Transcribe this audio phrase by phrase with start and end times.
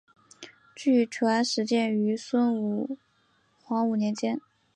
[0.75, 2.97] 据传始建于孙吴
[3.61, 4.41] 黄武年间。